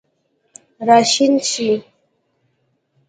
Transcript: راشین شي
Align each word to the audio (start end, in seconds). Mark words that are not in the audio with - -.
راشین 0.87 1.33
شي 1.49 1.69